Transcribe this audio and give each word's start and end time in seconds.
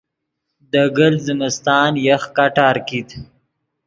دے 0.71 0.83
گلت 0.97 1.19
زمستان 1.27 1.91
یخ 2.07 2.23
کٹار 2.37 2.75
کیت 2.87 3.09